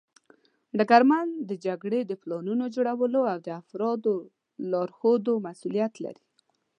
ډګرمن 0.77 1.27
د 1.49 1.51
جګړې 1.65 2.01
د 2.05 2.11
پلانونو 2.21 2.65
جوړولو 2.75 3.21
او 3.31 3.37
د 3.45 3.47
افرادو 3.61 4.13
لارښودلو 4.71 5.33
مسوولیت 5.45 5.93
لري. 6.05 6.23